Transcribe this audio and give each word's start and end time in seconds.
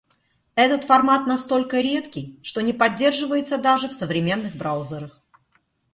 Этот 0.55 0.83
формат 0.83 1.27
настолько 1.27 1.79
редкий, 1.79 2.39
что 2.41 2.61
не 2.61 2.73
поддерживается 2.73 3.59
даже 3.59 3.87
в 3.87 3.93
современных 3.93 4.55
браузерах. 4.55 5.21